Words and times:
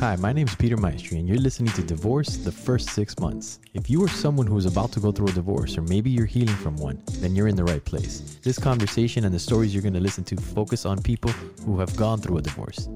Hi, 0.00 0.14
my 0.14 0.32
name 0.32 0.46
is 0.46 0.54
Peter 0.54 0.76
Maestri, 0.76 1.18
and 1.18 1.26
you're 1.26 1.38
listening 1.38 1.72
to 1.72 1.82
Divorce 1.82 2.36
the 2.36 2.52
First 2.52 2.90
Six 2.90 3.18
Months. 3.18 3.58
If 3.74 3.90
you 3.90 4.00
are 4.04 4.08
someone 4.08 4.46
who 4.46 4.56
is 4.56 4.64
about 4.64 4.92
to 4.92 5.00
go 5.00 5.10
through 5.10 5.26
a 5.26 5.32
divorce, 5.32 5.76
or 5.76 5.82
maybe 5.82 6.08
you're 6.08 6.24
healing 6.24 6.54
from 6.54 6.76
one, 6.76 7.02
then 7.14 7.34
you're 7.34 7.48
in 7.48 7.56
the 7.56 7.64
right 7.64 7.84
place. 7.84 8.38
This 8.44 8.60
conversation 8.60 9.24
and 9.24 9.34
the 9.34 9.40
stories 9.40 9.74
you're 9.74 9.82
going 9.82 9.94
to 9.94 10.00
listen 10.00 10.22
to 10.22 10.36
focus 10.36 10.86
on 10.86 11.02
people 11.02 11.32
who 11.64 11.80
have 11.80 11.96
gone 11.96 12.20
through 12.20 12.38
a 12.38 12.42
divorce, 12.42 12.86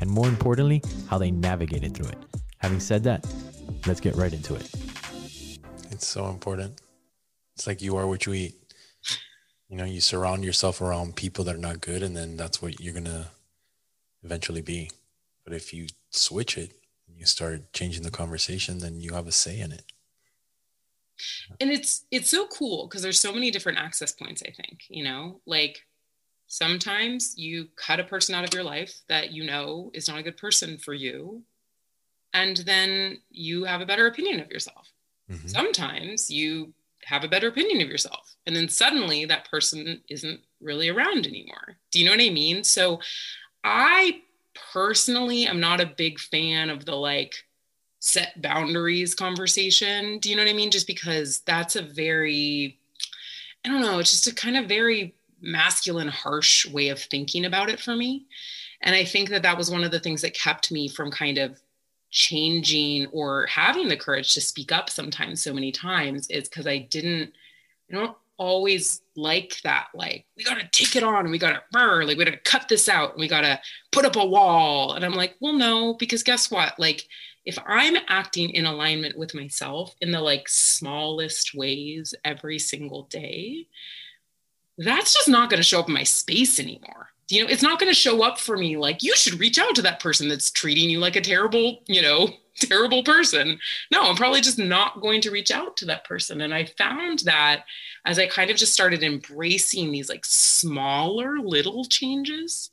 and 0.00 0.08
more 0.08 0.28
importantly, 0.28 0.80
how 1.10 1.18
they 1.18 1.32
navigated 1.32 1.92
through 1.92 2.10
it. 2.10 2.18
Having 2.58 2.80
said 2.80 3.02
that, 3.02 3.26
let's 3.88 3.98
get 3.98 4.14
right 4.14 4.32
into 4.32 4.54
it. 4.54 4.70
It's 5.90 6.06
so 6.06 6.28
important. 6.28 6.80
It's 7.56 7.66
like 7.66 7.82
you 7.82 7.96
are 7.96 8.06
what 8.06 8.26
you 8.26 8.32
eat. 8.32 8.54
You 9.68 9.76
know, 9.76 9.84
you 9.84 10.00
surround 10.00 10.44
yourself 10.44 10.80
around 10.80 11.16
people 11.16 11.44
that 11.46 11.56
are 11.56 11.58
not 11.58 11.80
good, 11.80 12.04
and 12.04 12.16
then 12.16 12.36
that's 12.36 12.62
what 12.62 12.78
you're 12.78 12.92
going 12.92 13.06
to 13.06 13.26
eventually 14.22 14.62
be. 14.62 14.92
But 15.44 15.54
if 15.54 15.72
you 15.72 15.86
switch 16.10 16.56
it 16.56 16.72
and 17.08 17.18
you 17.18 17.26
start 17.26 17.72
changing 17.72 18.02
the 18.02 18.10
conversation, 18.10 18.78
then 18.78 19.00
you 19.00 19.14
have 19.14 19.26
a 19.26 19.32
say 19.32 19.60
in 19.60 19.72
it. 19.72 19.84
And 21.60 21.70
it's 21.70 22.04
it's 22.10 22.30
so 22.30 22.46
cool 22.46 22.88
because 22.88 23.02
there's 23.02 23.20
so 23.20 23.32
many 23.32 23.50
different 23.50 23.78
access 23.78 24.12
points, 24.12 24.42
I 24.42 24.50
think, 24.50 24.84
you 24.88 25.04
know, 25.04 25.40
like 25.46 25.78
sometimes 26.48 27.34
you 27.36 27.68
cut 27.76 28.00
a 28.00 28.04
person 28.04 28.34
out 28.34 28.44
of 28.44 28.54
your 28.54 28.64
life 28.64 28.92
that 29.08 29.32
you 29.32 29.44
know 29.44 29.90
is 29.94 30.08
not 30.08 30.18
a 30.18 30.22
good 30.22 30.36
person 30.36 30.78
for 30.78 30.94
you. 30.94 31.42
And 32.32 32.56
then 32.58 33.18
you 33.30 33.64
have 33.64 33.80
a 33.80 33.86
better 33.86 34.06
opinion 34.06 34.40
of 34.40 34.50
yourself. 34.50 34.90
Mm-hmm. 35.30 35.48
Sometimes 35.48 36.30
you 36.30 36.74
have 37.04 37.22
a 37.22 37.28
better 37.28 37.48
opinion 37.48 37.80
of 37.80 37.88
yourself. 37.88 38.34
And 38.46 38.56
then 38.56 38.68
suddenly 38.68 39.24
that 39.24 39.48
person 39.50 40.02
isn't 40.08 40.40
really 40.60 40.88
around 40.88 41.26
anymore. 41.26 41.76
Do 41.92 41.98
you 42.00 42.04
know 42.04 42.10
what 42.10 42.20
I 42.20 42.30
mean? 42.30 42.64
So 42.64 43.00
I 43.62 44.22
personally 44.72 45.46
i'm 45.46 45.60
not 45.60 45.80
a 45.80 45.86
big 45.86 46.18
fan 46.18 46.70
of 46.70 46.84
the 46.84 46.94
like 46.94 47.34
set 48.04 48.40
boundaries 48.42 49.14
conversation. 49.14 50.18
Do 50.18 50.28
you 50.28 50.36
know 50.36 50.42
what 50.42 50.50
i 50.50 50.54
mean? 50.54 50.70
Just 50.70 50.86
because 50.86 51.40
that's 51.46 51.74
a 51.74 51.82
very 51.82 52.78
i 53.64 53.68
don't 53.68 53.80
know 53.80 53.98
it's 53.98 54.10
just 54.10 54.26
a 54.26 54.34
kind 54.34 54.56
of 54.58 54.66
very 54.66 55.14
masculine 55.40 56.08
harsh 56.08 56.66
way 56.66 56.88
of 56.90 57.00
thinking 57.00 57.46
about 57.46 57.70
it 57.70 57.80
for 57.80 57.96
me. 57.96 58.26
And 58.82 58.94
i 58.94 59.04
think 59.04 59.30
that 59.30 59.42
that 59.42 59.56
was 59.56 59.70
one 59.70 59.84
of 59.84 59.90
the 59.90 60.00
things 60.00 60.20
that 60.20 60.34
kept 60.34 60.70
me 60.70 60.86
from 60.86 61.10
kind 61.10 61.38
of 61.38 61.60
changing 62.10 63.06
or 63.06 63.46
having 63.46 63.88
the 63.88 63.96
courage 63.96 64.34
to 64.34 64.40
speak 64.40 64.70
up 64.70 64.88
sometimes 64.88 65.42
so 65.42 65.52
many 65.52 65.72
times 65.72 66.28
is 66.28 66.48
because 66.48 66.66
i 66.66 66.78
didn't 66.78 67.32
i 67.90 67.94
don't 67.94 68.16
always 68.36 69.02
like 69.16 69.60
that 69.62 69.86
like 69.94 70.26
we 70.36 70.42
got 70.42 70.58
to 70.58 70.68
take 70.72 70.96
it 70.96 71.04
on 71.04 71.30
we 71.30 71.38
got 71.38 71.52
to 71.52 71.62
burr. 71.70 72.04
like 72.04 72.18
we 72.18 72.24
got 72.24 72.32
to 72.32 72.38
cut 72.38 72.68
this 72.68 72.88
out 72.88 73.16
we 73.16 73.28
got 73.28 73.42
to 73.42 73.58
put 73.92 74.04
up 74.04 74.16
a 74.16 74.24
wall 74.24 74.94
and 74.94 75.04
i'm 75.04 75.14
like 75.14 75.36
well 75.40 75.52
no 75.52 75.94
because 75.94 76.22
guess 76.22 76.50
what 76.50 76.78
like 76.78 77.06
if 77.44 77.56
i'm 77.66 77.96
acting 78.08 78.50
in 78.50 78.66
alignment 78.66 79.16
with 79.16 79.34
myself 79.34 79.94
in 80.00 80.10
the 80.10 80.20
like 80.20 80.48
smallest 80.48 81.54
ways 81.54 82.14
every 82.24 82.58
single 82.58 83.04
day 83.04 83.66
that's 84.78 85.14
just 85.14 85.28
not 85.28 85.48
going 85.48 85.58
to 85.58 85.64
show 85.64 85.78
up 85.78 85.88
in 85.88 85.94
my 85.94 86.02
space 86.02 86.58
anymore 86.58 87.10
you 87.28 87.42
know 87.42 87.48
it's 87.48 87.62
not 87.62 87.78
going 87.78 87.90
to 87.90 87.98
show 87.98 88.22
up 88.22 88.38
for 88.38 88.56
me 88.56 88.76
like 88.76 89.02
you 89.02 89.14
should 89.16 89.40
reach 89.40 89.58
out 89.58 89.74
to 89.74 89.82
that 89.82 90.00
person 90.00 90.28
that's 90.28 90.50
treating 90.50 90.90
you 90.90 90.98
like 90.98 91.16
a 91.16 91.20
terrible 91.20 91.82
you 91.86 92.02
know 92.02 92.28
terrible 92.56 93.02
person 93.02 93.58
no 93.90 94.02
i'm 94.02 94.14
probably 94.14 94.40
just 94.40 94.58
not 94.58 95.00
going 95.00 95.20
to 95.20 95.30
reach 95.30 95.50
out 95.50 95.76
to 95.76 95.84
that 95.84 96.04
person 96.04 96.40
and 96.42 96.54
i 96.54 96.64
found 96.64 97.20
that 97.20 97.64
as 98.04 98.18
I 98.18 98.26
kind 98.26 98.50
of 98.50 98.56
just 98.56 98.74
started 98.74 99.02
embracing 99.02 99.90
these 99.90 100.08
like 100.08 100.24
smaller 100.24 101.38
little 101.38 101.84
changes, 101.84 102.70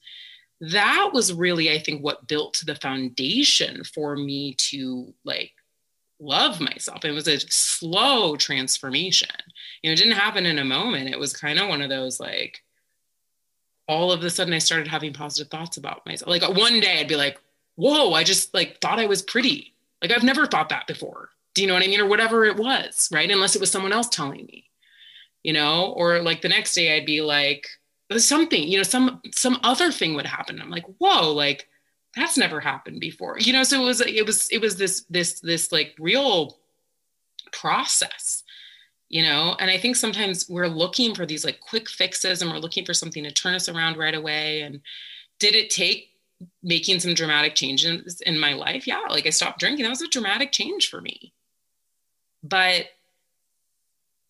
that 0.59 1.11
was 1.13 1.33
really, 1.33 1.71
I 1.71 1.79
think, 1.79 2.03
what 2.03 2.27
built 2.27 2.61
the 2.65 2.75
foundation 2.75 3.83
for 3.83 4.15
me 4.15 4.55
to 4.55 5.13
like 5.23 5.53
love 6.19 6.59
myself. 6.59 7.05
It 7.05 7.11
was 7.11 7.27
a 7.27 7.39
slow 7.39 8.35
transformation. 8.35 9.29
You 9.81 9.89
know, 9.89 9.93
it 9.93 9.97
didn't 9.97 10.13
happen 10.13 10.45
in 10.45 10.59
a 10.59 10.65
moment. 10.65 11.09
It 11.09 11.19
was 11.19 11.33
kind 11.33 11.57
of 11.57 11.69
one 11.69 11.81
of 11.81 11.89
those 11.89 12.19
like, 12.19 12.61
all 13.87 14.11
of 14.11 14.23
a 14.23 14.29
sudden 14.29 14.53
I 14.53 14.59
started 14.59 14.87
having 14.87 15.13
positive 15.13 15.49
thoughts 15.49 15.77
about 15.77 16.05
myself. 16.05 16.29
Like 16.29 16.43
uh, 16.43 16.51
one 16.51 16.79
day 16.79 16.99
I'd 16.99 17.07
be 17.07 17.15
like, 17.15 17.39
whoa, 17.75 18.13
I 18.13 18.23
just 18.23 18.53
like 18.53 18.79
thought 18.81 18.99
I 18.99 19.05
was 19.05 19.21
pretty. 19.21 19.73
Like 20.01 20.11
I've 20.11 20.23
never 20.23 20.45
thought 20.45 20.69
that 20.69 20.87
before. 20.87 21.29
Do 21.53 21.61
you 21.61 21.67
know 21.67 21.73
what 21.73 21.83
I 21.83 21.87
mean? 21.87 21.99
Or 21.99 22.07
whatever 22.07 22.45
it 22.45 22.55
was, 22.55 23.09
right? 23.11 23.29
Unless 23.29 23.55
it 23.55 23.61
was 23.61 23.71
someone 23.71 23.91
else 23.91 24.07
telling 24.07 24.45
me 24.45 24.71
you 25.43 25.53
know 25.53 25.93
or 25.95 26.21
like 26.21 26.41
the 26.41 26.49
next 26.49 26.73
day 26.73 26.95
i'd 26.95 27.05
be 27.05 27.21
like 27.21 27.67
uh, 28.09 28.19
something 28.19 28.63
you 28.63 28.77
know 28.77 28.83
some 28.83 29.21
some 29.31 29.59
other 29.63 29.91
thing 29.91 30.13
would 30.13 30.25
happen 30.25 30.61
i'm 30.61 30.69
like 30.69 30.85
whoa 30.97 31.31
like 31.31 31.67
that's 32.15 32.37
never 32.37 32.59
happened 32.59 32.99
before 32.99 33.37
you 33.39 33.53
know 33.53 33.63
so 33.63 33.81
it 33.81 33.85
was 33.85 34.01
it 34.01 34.25
was 34.25 34.49
it 34.51 34.61
was 34.61 34.77
this 34.77 35.05
this 35.09 35.39
this 35.39 35.71
like 35.71 35.95
real 35.99 36.57
process 37.51 38.40
you 39.11 39.21
know? 39.21 39.55
And 39.59 39.69
i 39.69 39.77
think 39.77 39.95
sometimes 39.95 40.49
we're 40.49 40.67
looking 40.67 41.13
for 41.13 41.25
these 41.25 41.45
like 41.45 41.59
quick 41.59 41.89
fixes 41.89 42.41
and 42.41 42.49
we're 42.49 42.57
looking 42.57 42.85
for 42.85 42.93
something 42.93 43.23
to 43.25 43.31
turn 43.31 43.53
us 43.53 43.69
around 43.69 43.97
right 43.97 44.15
away. 44.15 44.61
And 44.61 44.81
did 45.37 45.53
it 45.53 45.69
take 45.69 46.07
making 46.63 46.99
some 46.99 47.13
dramatic 47.13 47.53
changes 47.53 48.21
in 48.21 48.39
my 48.39 48.53
life? 48.53 48.87
Yeah 48.87 49.01
like 49.09 49.27
i 49.27 49.29
stopped 49.29 49.59
drinking. 49.59 49.83
That 49.83 49.89
was 49.89 50.01
a 50.01 50.07
dramatic 50.07 50.51
change 50.51 50.89
for 50.89 51.01
me. 51.01 51.33
But 52.41 52.85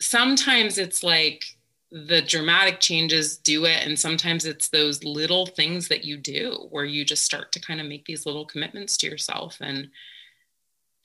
sometimes 0.01 0.77
it's 0.77 1.03
like 1.03 1.43
the 1.91 2.21
dramatic 2.21 2.79
changes 2.79 3.37
do 3.37 3.65
it. 3.65 3.85
And 3.85 3.99
sometimes 3.99 4.45
it's 4.45 4.69
those 4.69 5.03
little 5.03 5.45
things 5.45 5.89
that 5.89 6.03
you 6.03 6.17
do 6.17 6.67
where 6.71 6.85
you 6.85 7.05
just 7.05 7.23
start 7.23 7.51
to 7.51 7.61
kind 7.61 7.79
of 7.79 7.87
make 7.87 8.05
these 8.05 8.25
little 8.25 8.45
commitments 8.45 8.97
to 8.97 9.07
yourself 9.07 9.57
and 9.61 9.89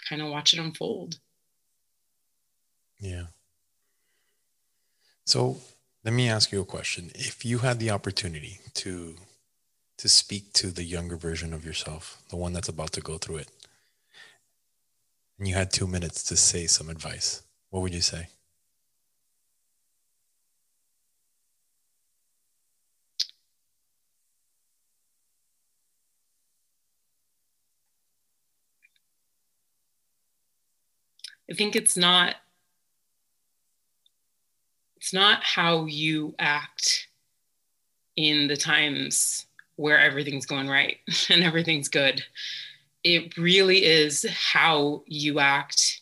kind 0.09 0.23
of 0.23 0.31
watch 0.31 0.55
it 0.55 0.61
unfold. 0.61 1.19
Yeah 3.01 3.27
so 5.27 5.59
let 6.05 6.15
me 6.15 6.29
ask 6.31 6.53
you 6.53 6.61
a 6.63 6.65
question. 6.65 7.11
If 7.15 7.45
you 7.45 7.59
had 7.59 7.79
the 7.81 7.91
opportunity 7.91 8.61
to 8.75 9.17
to 9.99 10.09
speak 10.09 10.53
to 10.55 10.69
the 10.69 10.85
younger 10.85 11.17
version 11.17 11.53
of 11.55 11.65
yourself 11.65 12.23
the 12.31 12.37
one 12.37 12.53
that's 12.53 12.69
about 12.69 12.93
to 12.93 13.01
go 13.01 13.19
through 13.19 13.39
it 13.39 13.49
and 15.39 15.49
you 15.49 15.55
had 15.55 15.71
two 15.73 15.87
minutes 15.87 16.23
to 16.25 16.37
say 16.37 16.67
some 16.67 16.91
advice 16.91 17.43
what 17.71 17.83
would 17.83 17.95
you 17.95 18.01
say? 18.01 18.29
I 31.51 31.55
think 31.55 31.77
it's 31.77 31.97
not 31.97 32.37
it's 35.07 35.13
not 35.13 35.45
how 35.45 35.85
you 35.85 36.35
act 36.41 37.07
in 38.17 38.49
the 38.49 38.57
times 38.57 39.47
where 39.77 40.01
everything's 40.01 40.47
going 40.47 40.67
right 40.67 40.97
and 41.31 41.45
everything's 41.45 41.89
good. 41.89 42.25
It 43.05 43.39
really 43.39 43.85
is 43.85 44.27
how 44.29 45.05
you 45.07 45.39
act 45.39 46.01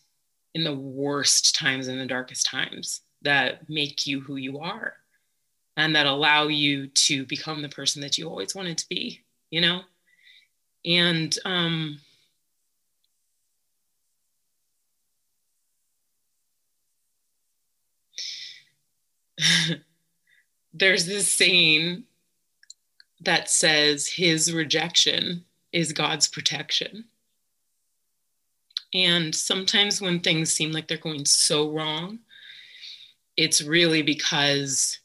in 0.55 0.65
the 0.65 0.75
worst 0.75 1.55
times 1.55 1.89
and 1.89 2.01
the 2.01 2.07
darkest 2.07 2.47
times 2.47 3.03
that 3.21 3.69
make 3.69 4.07
you 4.07 4.23
who 4.23 4.37
you 4.37 4.59
are 4.61 4.95
and 5.77 5.95
that 5.95 6.07
allow 6.07 6.47
you 6.47 6.87
to 6.87 7.27
become 7.27 7.61
the 7.61 7.69
person 7.69 8.01
that 8.01 8.17
you 8.17 8.27
always 8.27 8.55
wanted 8.55 8.79
to 8.79 8.89
be, 8.89 9.21
you 9.51 9.61
know? 9.61 9.83
And 10.87 11.39
um 11.45 12.01
there's 20.73 21.07
this 21.07 21.29
saying 21.29 22.05
that 23.21 23.51
says 23.51 24.07
his 24.07 24.53
rejection 24.53 25.45
is 25.73 25.93
God's 25.93 26.29
protection. 26.29 27.05
And 28.93 29.35
sometimes 29.35 30.01
when 30.01 30.21
things 30.21 30.53
seem 30.53 30.71
like 30.73 30.87
they're 30.87 30.99
going 30.99 31.25
so 31.25 31.71
wrong, 31.71 32.21
it's 33.37 33.61
really 33.61 34.03
because 34.03 35.01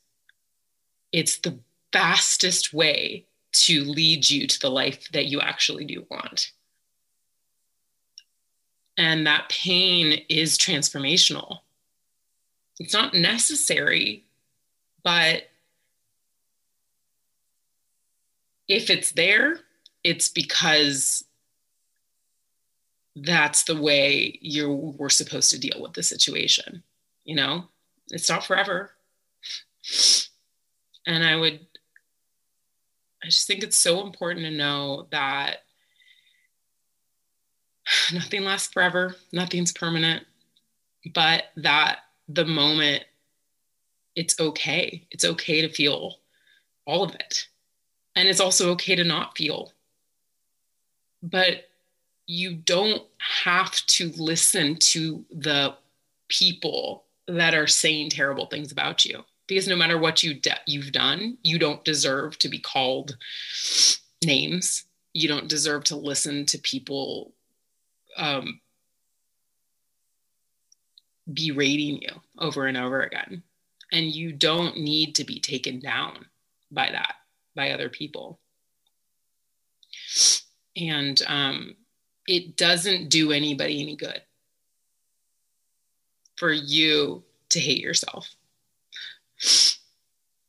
it's 1.12 1.40
the 1.40 1.58
fastest 1.92 2.72
way 2.72 3.26
to 3.52 3.84
lead 3.84 4.30
you 4.30 4.46
to 4.46 4.60
the 4.60 4.70
life 4.70 5.10
that 5.12 5.26
you 5.26 5.42
actually 5.42 5.86
do 5.86 6.06
want. 6.12 6.52
And 8.98 9.26
that 9.26 9.50
pain 9.50 10.24
is 10.30 10.58
transformational 10.58 11.60
it's 12.80 12.94
not 12.94 13.14
necessary, 13.14 14.24
but 15.04 15.44
if 18.68 18.90
it's 18.90 19.12
there, 19.12 19.60
it's 20.04 20.30
because 20.30 21.26
that's 23.16 23.64
the 23.64 23.80
way 23.80 24.38
you 24.42 24.96
were 24.98 25.10
supposed 25.10 25.52
to 25.52 25.60
deal 25.60 25.82
with 25.82 25.94
the 25.94 26.04
situation. 26.04 26.84
You 27.26 27.36
know, 27.36 27.66
it's 28.10 28.30
not 28.30 28.46
forever. 28.46 28.92
And 31.06 31.24
I 31.24 31.36
would, 31.36 31.60
I 33.24 33.28
just 33.28 33.48
think 33.48 33.64
it's 33.64 33.78
so 33.78 34.06
important 34.06 34.46
to 34.46 34.52
know 34.52 35.08
that 35.12 35.64
nothing 38.14 38.44
lasts 38.46 38.72
forever, 38.72 39.16
nothing's 39.34 39.74
permanent, 39.74 40.26
but 41.14 41.46
that 41.58 42.00
the 42.30 42.46
moment 42.46 43.04
it's 44.16 44.40
okay. 44.40 45.06
It's 45.12 45.26
okay 45.26 45.62
to 45.62 45.70
feel 45.70 46.20
all 46.86 47.04
of 47.04 47.16
it. 47.16 47.48
And 48.16 48.28
it's 48.28 48.40
also 48.40 48.72
okay 48.72 48.96
to 48.96 49.04
not 49.04 49.38
feel. 49.38 49.74
But 51.22 51.70
you 52.26 52.56
don't 52.56 53.04
have 53.18 53.74
to 53.88 54.10
listen 54.18 54.78
to 54.78 55.26
the 55.32 55.76
people 56.28 57.06
that 57.28 57.54
are 57.54 57.68
saying 57.68 58.10
terrible 58.10 58.46
things 58.48 58.72
about 58.72 59.06
you 59.06 59.24
because 59.48 59.68
no 59.68 59.76
matter 59.76 59.98
what 59.98 60.22
you 60.22 60.36
de- 60.36 60.62
you've 60.68 60.92
done, 60.92 61.38
you 61.44 61.58
don't 61.58 61.84
deserve 61.84 62.38
to 62.40 62.50
be 62.50 62.60
called 62.60 63.18
names. 64.24 64.86
You 65.14 65.28
don't 65.28 65.48
deserve 65.48 65.84
to 65.86 65.96
listen 65.96 66.46
to 66.48 66.60
people 66.60 67.34
um, 68.16 68.62
berating 71.34 72.02
you 72.02 72.22
over 72.38 72.68
and 72.68 72.78
over 72.78 73.02
again. 73.02 73.44
And 73.92 74.14
you 74.14 74.32
don't 74.32 74.78
need 74.78 75.16
to 75.16 75.24
be 75.24 75.40
taken 75.40 75.80
down 75.80 76.26
by 76.72 76.92
that, 76.92 77.16
by 77.56 77.72
other 77.72 77.90
people. 77.90 78.40
And 80.78 81.22
um, 81.28 81.76
it 82.28 82.56
doesn't 82.56 83.10
do 83.10 83.32
anybody 83.32 83.82
any 83.82 83.96
good 83.96 84.22
for 86.38 86.52
you 86.52 87.24
to 87.50 87.60
hate 87.60 87.82
yourself. 87.82 88.30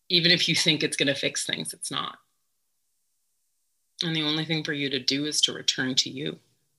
Even 0.08 0.30
if 0.30 0.48
you 0.48 0.54
think 0.54 0.82
it's 0.82 0.96
going 0.96 1.06
to 1.08 1.14
fix 1.14 1.46
things, 1.46 1.72
it's 1.72 1.90
not. 1.90 2.18
And 4.02 4.14
the 4.14 4.22
only 4.22 4.44
thing 4.44 4.64
for 4.64 4.72
you 4.72 4.88
to 4.90 4.98
do 4.98 5.26
is 5.26 5.40
to 5.42 5.52
return 5.52 5.94
to 5.96 6.10
you. 6.10 6.38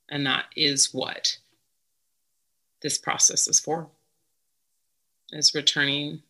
And 0.10 0.26
that 0.26 0.46
is 0.56 0.94
what 0.94 1.38
this 2.82 2.98
process 2.98 3.48
is 3.48 3.60
for. 3.60 3.88
Is 5.32 5.56
returning 5.56 6.22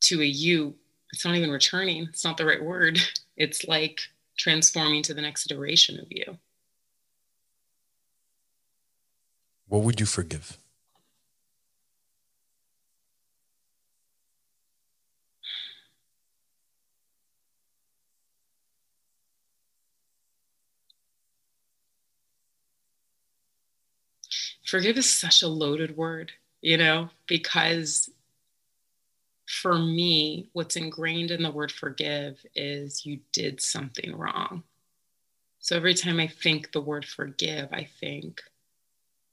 to 0.00 0.20
a 0.20 0.24
you. 0.24 0.74
It's 1.12 1.24
not 1.24 1.36
even 1.36 1.50
returning, 1.50 2.04
it's 2.04 2.24
not 2.24 2.36
the 2.36 2.46
right 2.46 2.62
word. 2.62 2.98
It's 3.36 3.66
like 3.66 4.02
transforming 4.36 5.02
to 5.04 5.14
the 5.14 5.22
next 5.22 5.50
iteration 5.50 5.98
of 5.98 6.08
you. 6.10 6.36
What 9.66 9.82
would 9.82 9.98
you 9.98 10.04
forgive? 10.04 10.58
Forgive 24.70 24.96
is 24.96 25.10
such 25.10 25.42
a 25.42 25.48
loaded 25.48 25.96
word, 25.96 26.30
you 26.62 26.76
know, 26.76 27.10
because 27.26 28.08
for 29.46 29.76
me, 29.76 30.48
what's 30.52 30.76
ingrained 30.76 31.32
in 31.32 31.42
the 31.42 31.50
word 31.50 31.72
forgive 31.72 32.38
is 32.54 33.04
you 33.04 33.18
did 33.32 33.60
something 33.60 34.16
wrong. 34.16 34.62
So 35.58 35.76
every 35.76 35.94
time 35.94 36.20
I 36.20 36.28
think 36.28 36.70
the 36.70 36.80
word 36.80 37.04
forgive, 37.04 37.68
I 37.72 37.88
think 37.98 38.40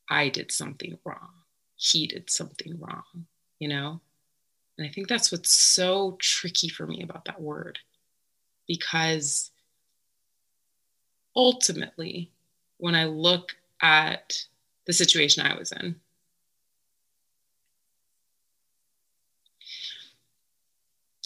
I 0.10 0.30
did 0.30 0.52
something 0.52 0.98
wrong. 1.06 1.30
He 1.76 2.08
did 2.08 2.32
something 2.32 2.80
wrong, 2.80 3.28
you 3.60 3.68
know? 3.68 4.02
And 4.78 4.88
I 4.88 4.92
think 4.92 5.08
that's 5.08 5.32
what's 5.32 5.52
so 5.52 6.18
tricky 6.20 6.68
for 6.68 6.88
me 6.88 7.04
about 7.04 7.26
that 7.26 7.42
word 7.42 7.78
because 8.68 9.52
ultimately, 11.36 12.32
when 12.78 12.96
I 12.96 13.06
look 13.06 13.56
at 13.82 14.48
the 14.88 14.94
situation 14.94 15.46
I 15.46 15.56
was 15.56 15.72
in. 15.72 15.96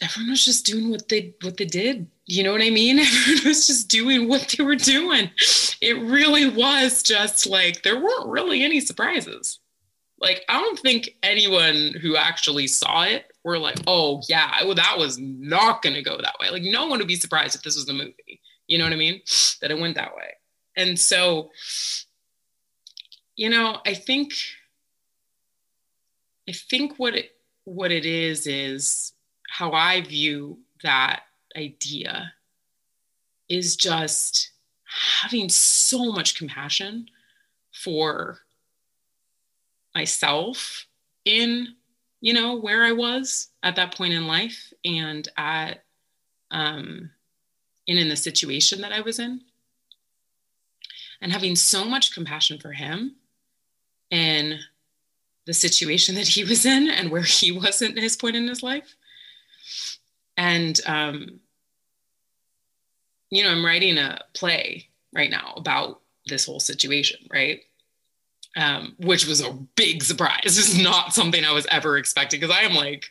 Everyone 0.01 0.31
was 0.31 0.43
just 0.43 0.65
doing 0.65 0.89
what 0.89 1.07
they 1.09 1.35
what 1.43 1.57
they 1.57 1.65
did. 1.65 2.07
You 2.25 2.43
know 2.43 2.51
what 2.51 2.63
I 2.63 2.71
mean? 2.71 2.97
Everyone 2.99 3.45
was 3.45 3.67
just 3.67 3.87
doing 3.87 4.27
what 4.27 4.55
they 4.57 4.63
were 4.63 4.75
doing. 4.75 5.29
It 5.79 6.01
really 6.01 6.49
was 6.49 7.03
just 7.03 7.45
like 7.47 7.83
there 7.83 8.01
weren't 8.01 8.27
really 8.27 8.63
any 8.63 8.79
surprises. 8.79 9.59
Like 10.19 10.43
I 10.49 10.59
don't 10.59 10.79
think 10.79 11.17
anyone 11.21 11.93
who 12.01 12.15
actually 12.15 12.65
saw 12.65 13.03
it 13.03 13.25
were 13.43 13.59
like, 13.59 13.77
"Oh 13.85 14.23
yeah, 14.27 14.63
well, 14.63 14.75
that 14.75 14.97
was 14.97 15.19
not 15.19 15.83
going 15.83 15.95
to 15.95 16.01
go 16.01 16.17
that 16.17 16.35
way." 16.39 16.49
Like 16.49 16.63
no 16.63 16.87
one 16.87 16.97
would 16.97 17.07
be 17.07 17.15
surprised 17.15 17.55
if 17.55 17.61
this 17.61 17.75
was 17.75 17.85
the 17.85 17.93
movie. 17.93 18.41
You 18.67 18.79
know 18.79 18.85
what 18.85 18.93
I 18.93 18.97
mean? 18.97 19.21
That 19.61 19.69
it 19.69 19.79
went 19.79 19.95
that 19.95 20.15
way. 20.15 20.31
And 20.77 20.97
so 20.97 21.51
you 23.35 23.49
know, 23.49 23.79
I 23.85 23.93
think 23.93 24.33
I 26.47 26.51
think 26.51 26.97
what 26.97 27.15
it 27.15 27.35
what 27.63 27.91
it 27.91 28.05
is 28.05 28.47
is 28.47 29.13
how 29.49 29.71
I 29.71 30.01
view 30.01 30.59
that 30.83 31.23
idea 31.55 32.33
is 33.47 33.75
just 33.75 34.51
having 35.21 35.49
so 35.49 36.11
much 36.11 36.37
compassion 36.37 37.07
for 37.71 38.39
myself 39.93 40.87
in 41.25 41.75
you 42.21 42.33
know 42.33 42.55
where 42.55 42.83
I 42.83 42.91
was 42.91 43.49
at 43.63 43.75
that 43.75 43.95
point 43.95 44.13
in 44.13 44.27
life 44.27 44.73
and 44.83 45.27
at 45.37 45.83
um 46.49 47.11
and 47.87 47.99
in 47.99 48.09
the 48.09 48.15
situation 48.15 48.81
that 48.81 48.93
I 48.93 49.01
was 49.01 49.19
in. 49.19 49.41
And 51.21 51.31
having 51.31 51.55
so 51.55 51.85
much 51.85 52.13
compassion 52.13 52.59
for 52.59 52.71
him 52.71 53.15
in 54.11 54.59
the 55.45 55.53
situation 55.53 56.15
that 56.15 56.27
he 56.27 56.43
was 56.43 56.65
in 56.65 56.89
and 56.89 57.09
where 57.09 57.23
he 57.23 57.51
was 57.59 57.81
at 57.81 57.97
his 57.97 58.15
point 58.15 58.35
in 58.35 58.47
his 58.47 58.61
life. 58.61 58.95
And, 60.37 60.79
um, 60.85 61.39
you 63.29 63.43
know, 63.43 63.49
I'm 63.49 63.65
writing 63.65 63.97
a 63.97 64.19
play 64.33 64.87
right 65.13 65.29
now 65.29 65.53
about 65.55 66.01
this 66.27 66.45
whole 66.45 66.59
situation, 66.59 67.19
right? 67.31 67.61
Um, 68.55 68.95
which 68.99 69.25
was 69.25 69.41
a 69.41 69.51
big 69.75 70.03
surprise. 70.03 70.39
Is 70.57 70.77
not 70.81 71.13
something 71.13 71.43
I 71.43 71.53
was 71.53 71.65
ever 71.71 71.97
expecting 71.97 72.39
because 72.39 72.55
I 72.55 72.61
am 72.61 72.73
like, 72.73 73.05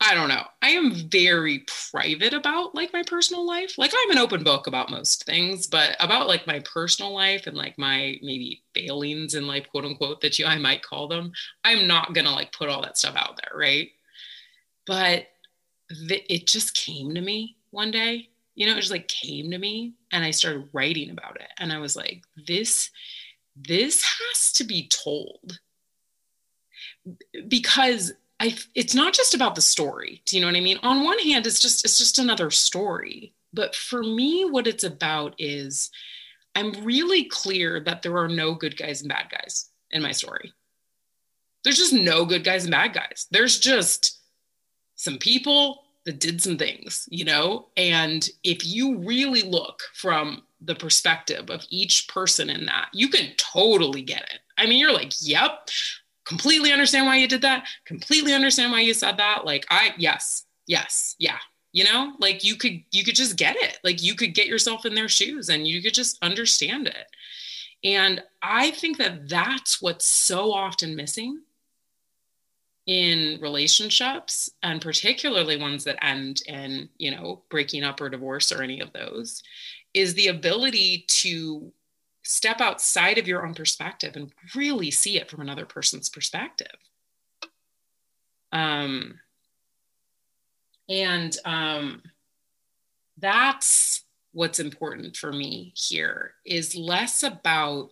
I 0.00 0.14
don't 0.14 0.28
know. 0.28 0.42
I 0.60 0.70
am 0.70 1.08
very 1.08 1.64
private 1.90 2.34
about 2.34 2.74
like 2.74 2.92
my 2.92 3.02
personal 3.06 3.46
life. 3.46 3.78
Like 3.78 3.92
I'm 3.96 4.10
an 4.10 4.18
open 4.18 4.44
book 4.44 4.66
about 4.66 4.90
most 4.90 5.24
things, 5.24 5.66
but 5.66 5.96
about 6.00 6.28
like 6.28 6.46
my 6.46 6.60
personal 6.60 7.14
life 7.14 7.46
and 7.46 7.56
like 7.56 7.78
my 7.78 8.18
maybe 8.22 8.62
failings 8.74 9.34
in 9.34 9.46
life, 9.46 9.66
quote 9.70 9.86
unquote, 9.86 10.20
that 10.20 10.38
you 10.38 10.44
I 10.44 10.58
might 10.58 10.82
call 10.82 11.08
them. 11.08 11.32
I'm 11.64 11.86
not 11.86 12.12
gonna 12.12 12.30
like 12.30 12.52
put 12.52 12.68
all 12.68 12.82
that 12.82 12.98
stuff 12.98 13.16
out 13.16 13.40
there, 13.42 13.58
right? 13.58 13.88
But 14.86 15.28
it 15.88 16.46
just 16.46 16.76
came 16.76 17.14
to 17.14 17.20
me 17.20 17.56
one 17.70 17.90
day. 17.90 18.28
You 18.54 18.66
know, 18.66 18.72
it 18.72 18.80
just 18.80 18.90
like 18.90 19.08
came 19.08 19.50
to 19.50 19.58
me, 19.58 19.94
and 20.12 20.24
I 20.24 20.30
started 20.30 20.68
writing 20.72 21.10
about 21.10 21.36
it, 21.36 21.48
and 21.58 21.72
I 21.72 21.78
was 21.78 21.94
like, 21.94 22.22
this, 22.46 22.90
this 23.54 24.02
has 24.02 24.52
to 24.52 24.64
be 24.64 24.88
told 24.88 25.60
because 27.48 28.12
I 28.38 28.56
it's 28.74 28.94
not 28.94 29.14
just 29.14 29.34
about 29.34 29.54
the 29.54 29.62
story. 29.62 30.22
Do 30.26 30.36
you 30.36 30.42
know 30.42 30.48
what 30.48 30.56
I 30.56 30.60
mean? 30.60 30.78
On 30.82 31.04
one 31.04 31.18
hand, 31.18 31.46
it's 31.46 31.60
just 31.60 31.84
it's 31.84 31.98
just 31.98 32.18
another 32.18 32.50
story. 32.50 33.34
But 33.52 33.74
for 33.74 34.02
me, 34.02 34.44
what 34.44 34.66
it's 34.66 34.84
about 34.84 35.34
is 35.38 35.90
I'm 36.54 36.72
really 36.84 37.24
clear 37.24 37.80
that 37.80 38.02
there 38.02 38.16
are 38.16 38.28
no 38.28 38.54
good 38.54 38.76
guys 38.76 39.00
and 39.00 39.08
bad 39.08 39.30
guys 39.30 39.70
in 39.90 40.02
my 40.02 40.12
story. 40.12 40.52
There's 41.64 41.78
just 41.78 41.92
no 41.92 42.24
good 42.24 42.44
guys 42.44 42.64
and 42.64 42.72
bad 42.72 42.92
guys. 42.92 43.26
There's 43.30 43.58
just 43.58 44.20
some 44.94 45.18
people 45.18 45.84
that 46.06 46.20
did 46.20 46.40
some 46.40 46.56
things, 46.56 47.06
you 47.10 47.24
know? 47.24 47.66
And 47.76 48.26
if 48.44 48.64
you 48.66 48.98
really 48.98 49.42
look 49.42 49.82
from 49.94 50.44
the 50.60 50.74
perspective 50.74 51.50
of 51.50 51.66
each 51.68 52.08
person 52.08 52.48
in 52.48 52.66
that, 52.66 52.88
you 52.92 53.08
can 53.08 53.32
totally 53.36 54.02
get 54.02 54.22
it. 54.22 54.38
I 54.56 54.66
mean, 54.66 54.78
you're 54.78 54.92
like, 54.92 55.12
yep, 55.20 55.68
completely 56.26 56.72
understand 56.72 57.06
why 57.06 57.16
you 57.16 57.28
did 57.28 57.42
that 57.42 57.66
completely 57.86 58.34
understand 58.34 58.72
why 58.72 58.80
you 58.80 58.92
said 58.92 59.16
that 59.16 59.44
like 59.44 59.64
i 59.70 59.94
yes 59.96 60.44
yes 60.66 61.14
yeah 61.18 61.38
you 61.76 61.84
know 61.84 62.14
like 62.18 62.42
you 62.42 62.56
could 62.56 62.82
you 62.90 63.04
could 63.04 63.14
just 63.14 63.36
get 63.36 63.54
it. 63.56 63.78
Like 63.84 64.02
you 64.02 64.14
could 64.14 64.34
get 64.34 64.46
yourself 64.46 64.86
in 64.86 64.94
their 64.94 65.10
shoes 65.10 65.50
and 65.50 65.66
you 65.66 65.82
could 65.82 65.92
just 65.92 66.18
understand 66.22 66.86
it. 66.86 67.06
And 67.84 68.22
i 68.42 68.70
think 68.70 68.96
that 68.96 69.28
that's 69.28 69.82
what's 69.82 70.06
so 70.06 70.52
often 70.52 70.96
missing 70.96 71.42
in 72.86 73.38
relationships 73.42 74.48
and 74.62 74.80
particularly 74.80 75.58
ones 75.58 75.84
that 75.84 76.02
end 76.02 76.40
in 76.46 76.88
you 76.96 77.10
know 77.10 77.42
breaking 77.50 77.84
up 77.84 78.00
or 78.00 78.08
divorce 78.08 78.50
or 78.50 78.62
any 78.62 78.80
of 78.80 78.92
those 78.94 79.42
is 79.92 80.14
the 80.14 80.28
ability 80.28 81.04
to 81.08 81.70
step 82.26 82.60
outside 82.60 83.18
of 83.18 83.28
your 83.28 83.46
own 83.46 83.54
perspective 83.54 84.16
and 84.16 84.32
really 84.54 84.90
see 84.90 85.16
it 85.16 85.30
from 85.30 85.40
another 85.40 85.64
person's 85.64 86.08
perspective. 86.08 86.74
Um, 88.52 89.20
and 90.88 91.36
um, 91.44 92.02
that's 93.18 94.02
what's 94.32 94.58
important 94.58 95.16
for 95.16 95.32
me 95.32 95.72
here 95.76 96.34
is 96.44 96.74
less 96.74 97.22
about 97.22 97.90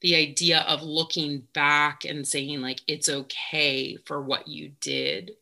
the 0.00 0.14
idea 0.14 0.60
of 0.68 0.82
looking 0.82 1.42
back 1.52 2.04
and 2.04 2.26
saying 2.26 2.60
like 2.60 2.80
it's 2.86 3.08
okay 3.08 3.96
for 4.06 4.22
what 4.22 4.46
you 4.46 4.70
did 4.80 5.32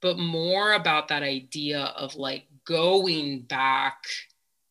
but 0.00 0.18
more 0.18 0.72
about 0.72 1.08
that 1.08 1.22
idea 1.22 1.92
of 1.96 2.14
like 2.14 2.46
going 2.64 3.40
back 3.40 4.04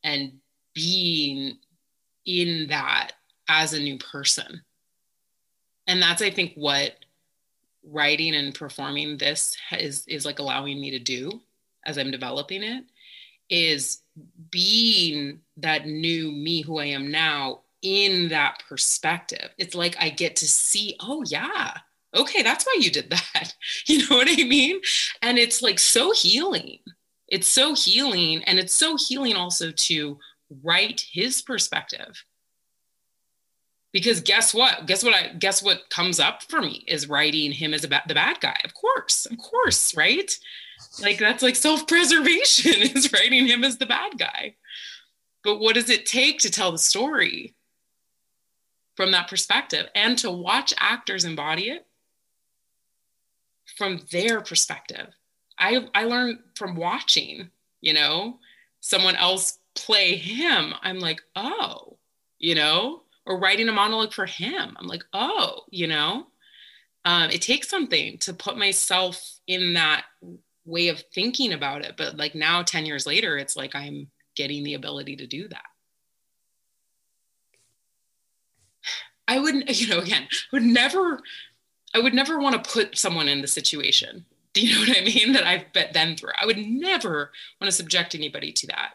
and 0.02 0.32
being 0.74 1.58
in 2.28 2.68
that 2.68 3.12
as 3.48 3.72
a 3.72 3.80
new 3.80 3.98
person 3.98 4.62
and 5.86 6.00
that's 6.00 6.22
i 6.22 6.30
think 6.30 6.52
what 6.54 6.94
writing 7.82 8.34
and 8.34 8.54
performing 8.54 9.16
this 9.16 9.56
is 9.72 10.06
is 10.06 10.24
like 10.24 10.38
allowing 10.38 10.80
me 10.80 10.90
to 10.90 10.98
do 10.98 11.40
as 11.86 11.98
i'm 11.98 12.10
developing 12.10 12.62
it 12.62 12.84
is 13.50 14.02
being 14.50 15.40
that 15.56 15.86
new 15.86 16.30
me 16.30 16.60
who 16.60 16.78
i 16.78 16.84
am 16.84 17.10
now 17.10 17.60
in 17.82 18.28
that 18.28 18.62
perspective. 18.68 19.50
It's 19.58 19.74
like 19.74 19.96
I 20.00 20.10
get 20.10 20.36
to 20.36 20.48
see, 20.48 20.96
oh, 21.00 21.22
yeah, 21.26 21.74
okay, 22.14 22.42
that's 22.42 22.64
why 22.64 22.76
you 22.78 22.90
did 22.90 23.10
that. 23.10 23.54
You 23.86 24.08
know 24.08 24.16
what 24.16 24.28
I 24.28 24.44
mean? 24.44 24.80
And 25.22 25.38
it's 25.38 25.62
like 25.62 25.78
so 25.78 26.12
healing. 26.12 26.78
It's 27.28 27.48
so 27.48 27.74
healing. 27.74 28.42
And 28.44 28.58
it's 28.58 28.74
so 28.74 28.96
healing 28.96 29.36
also 29.36 29.70
to 29.70 30.18
write 30.62 31.04
his 31.12 31.42
perspective. 31.42 32.24
Because 33.92 34.20
guess 34.20 34.52
what? 34.52 34.86
Guess 34.86 35.02
what? 35.02 35.14
I 35.14 35.28
guess 35.28 35.62
what 35.62 35.88
comes 35.90 36.20
up 36.20 36.42
for 36.42 36.60
me 36.60 36.84
is 36.86 37.08
writing 37.08 37.52
him 37.52 37.72
as 37.72 37.84
a 37.84 37.88
ba- 37.88 38.02
the 38.06 38.14
bad 38.14 38.40
guy. 38.40 38.60
Of 38.64 38.74
course, 38.74 39.26
of 39.26 39.38
course, 39.38 39.96
right? 39.96 40.30
Like 41.00 41.18
that's 41.18 41.42
like 41.42 41.56
self-preservation 41.56 42.74
is 42.96 43.12
writing 43.12 43.46
him 43.46 43.64
as 43.64 43.78
the 43.78 43.86
bad 43.86 44.18
guy. 44.18 44.56
But 45.42 45.58
what 45.58 45.74
does 45.74 45.88
it 45.88 46.04
take 46.04 46.38
to 46.40 46.50
tell 46.50 46.72
the 46.72 46.78
story? 46.78 47.54
from 48.98 49.12
that 49.12 49.28
perspective 49.28 49.86
and 49.94 50.18
to 50.18 50.28
watch 50.28 50.74
actors 50.76 51.24
embody 51.24 51.70
it 51.70 51.86
from 53.76 54.00
their 54.10 54.40
perspective. 54.40 55.06
I, 55.56 55.86
I 55.94 56.02
learned 56.06 56.40
from 56.56 56.74
watching, 56.74 57.48
you 57.80 57.94
know, 57.94 58.40
someone 58.80 59.14
else 59.14 59.60
play 59.84 60.16
him. 60.16 60.74
I'm 60.82 60.98
like, 60.98 61.20
oh, 61.36 61.98
you 62.38 62.54
know, 62.54 63.02
or 63.26 63.38
writing 63.38 63.68
a 63.68 63.72
monologue 63.72 64.12
for 64.12 64.26
him. 64.26 64.76
I'm 64.78 64.86
like, 64.86 65.04
oh, 65.12 65.62
you 65.70 65.86
know, 65.86 66.26
um, 67.04 67.30
it 67.30 67.42
takes 67.42 67.68
something 67.68 68.18
to 68.18 68.32
put 68.32 68.58
myself 68.58 69.38
in 69.46 69.74
that 69.74 70.04
way 70.64 70.88
of 70.88 71.02
thinking 71.14 71.52
about 71.52 71.84
it. 71.84 71.94
But 71.96 72.16
like 72.16 72.34
now, 72.34 72.62
10 72.62 72.86
years 72.86 73.06
later, 73.06 73.38
it's 73.38 73.56
like 73.56 73.74
I'm 73.74 74.08
getting 74.36 74.62
the 74.64 74.74
ability 74.74 75.16
to 75.16 75.26
do 75.26 75.48
that. 75.48 75.64
I 79.26 79.38
wouldn't, 79.38 79.68
you 79.80 79.88
know, 79.88 79.98
again, 79.98 80.28
would 80.52 80.62
never, 80.62 81.20
I 81.94 82.00
would 82.00 82.14
never 82.14 82.38
want 82.38 82.62
to 82.62 82.70
put 82.70 82.98
someone 82.98 83.28
in 83.28 83.42
the 83.42 83.48
situation. 83.48 84.24
Do 84.54 84.66
you 84.66 84.74
know 84.74 84.80
what 84.80 84.98
I 84.98 85.04
mean? 85.04 85.32
That 85.34 85.46
I've 85.46 85.92
been 85.92 86.16
through. 86.16 86.32
I 86.40 86.46
would 86.46 86.58
never 86.58 87.30
want 87.60 87.70
to 87.70 87.72
subject 87.72 88.14
anybody 88.14 88.50
to 88.52 88.66
that. 88.68 88.94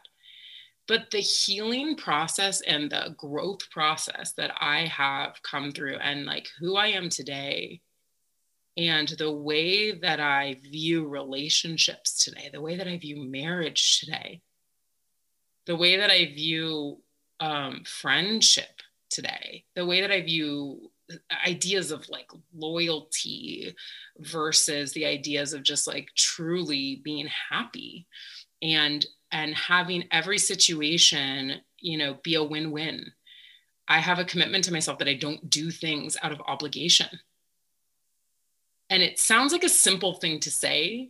But 0.88 1.12
the 1.12 1.20
healing 1.20 1.96
process 1.96 2.62
and 2.62 2.92
the 2.92 3.16
growth 3.18 3.70
process 3.70 4.34
that 4.34 4.52
I 4.60 4.86
have 4.88 5.42
come 5.44 5.72
through 5.72 5.98
and 5.98 6.26
like 6.26 6.48
who 6.60 6.76
I 6.76 6.88
am 6.88 7.10
today 7.10 7.80
and 8.76 9.08
the 9.08 9.32
way 9.32 9.94
that 10.00 10.20
I 10.20 10.60
view 10.62 11.08
relationships 11.08 12.24
today, 12.24 12.50
the 12.52 12.62
way 12.62 12.76
that 12.76 12.88
I 12.88 12.98
view 12.98 13.24
marriage 13.24 14.00
today, 14.00 14.42
the 15.66 15.76
way 15.76 15.98
that 15.98 16.10
I 16.10 16.26
view 16.26 16.98
um, 17.40 17.84
friendship 17.86 18.82
today 19.14 19.64
the 19.76 19.86
way 19.86 20.02
that 20.02 20.12
i 20.12 20.22
view 20.22 20.90
ideas 21.46 21.92
of 21.92 22.08
like 22.10 22.30
loyalty 22.56 23.76
versus 24.20 24.92
the 24.94 25.06
ideas 25.06 25.54
of 25.54 25.62
just 25.62 25.86
like 25.86 26.10
truly 26.16 27.02
being 27.04 27.28
happy 27.50 28.08
and 28.62 29.06
and 29.34 29.54
having 29.54 30.06
every 30.12 30.38
situation 30.38 31.56
you 31.80 31.98
know 31.98 32.18
be 32.24 32.36
a 32.36 32.44
win-win. 32.44 33.12
I 33.88 34.00
have 34.00 34.20
a 34.20 34.26
commitment 34.26 34.64
to 34.66 34.74
myself 34.74 35.00
that 35.00 35.10
i 35.10 35.14
don't 35.14 35.50
do 35.50 35.70
things 35.70 36.16
out 36.24 36.32
of 36.32 36.42
obligation. 36.48 37.20
And 38.90 39.04
it 39.04 39.20
sounds 39.20 39.52
like 39.52 39.64
a 39.64 39.70
simple 39.70 40.14
thing 40.14 40.40
to 40.42 40.52
say 40.52 41.10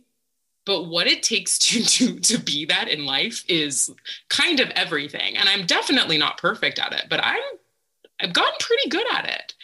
but 0.66 0.84
what 0.84 1.06
it 1.06 1.22
takes 1.22 1.58
to 1.58 1.84
to 1.96 2.18
to 2.20 2.38
be 2.38 2.64
that 2.64 2.88
in 2.88 3.04
life 3.04 3.44
is 3.48 3.92
kind 4.28 4.58
of 4.58 4.70
everything. 4.70 5.36
And 5.36 5.48
i'm 5.48 5.66
definitely 5.66 6.18
not 6.18 6.38
perfect 6.38 6.80
at 6.80 6.92
it 6.92 7.06
but 7.08 7.20
i'm 7.22 7.42
I've 8.20 8.32
gotten 8.32 8.54
pretty 8.60 8.88
good 8.88 9.06
at 9.12 9.28
it. 9.28 9.54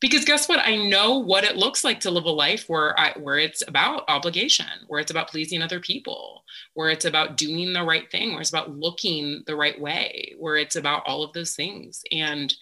Because 0.00 0.24
guess 0.24 0.48
what? 0.48 0.60
I 0.60 0.76
know 0.76 1.18
what 1.18 1.42
it 1.42 1.56
looks 1.56 1.82
like 1.82 2.00
to 2.00 2.10
live 2.10 2.24
a 2.24 2.30
life 2.30 2.68
where 2.68 2.98
I 2.98 3.14
where 3.18 3.38
it's 3.38 3.66
about 3.66 4.04
obligation, 4.08 4.66
where 4.86 5.00
it's 5.00 5.10
about 5.10 5.28
pleasing 5.28 5.60
other 5.60 5.80
people, 5.80 6.44
where 6.74 6.90
it's 6.90 7.04
about 7.04 7.36
doing 7.36 7.72
the 7.72 7.82
right 7.82 8.08
thing, 8.10 8.30
where 8.30 8.40
it's 8.40 8.50
about 8.50 8.76
looking 8.76 9.42
the 9.46 9.56
right 9.56 9.80
way, 9.80 10.34
where 10.38 10.56
it's 10.56 10.76
about 10.76 11.02
all 11.06 11.24
of 11.24 11.32
those 11.32 11.56
things. 11.56 12.04
And 12.12 12.54